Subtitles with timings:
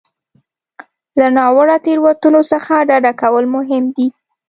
[1.19, 4.07] له ناوړه تېروتنو څخه ډډه کول مهم دي.